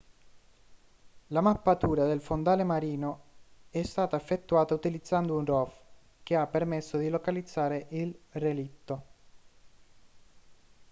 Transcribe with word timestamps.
la 1.27 1.41
mappatura 1.41 2.05
del 2.07 2.21
fondale 2.21 2.63
marino 2.63 3.21
è 3.69 3.83
stata 3.83 4.17
effettuata 4.17 4.73
utilizzando 4.73 5.37
un 5.37 5.45
rov 5.45 5.71
che 6.23 6.35
ha 6.35 6.47
permesso 6.47 6.97
di 6.97 7.07
localizzare 7.07 7.85
il 7.91 8.17
relitto 8.31 9.03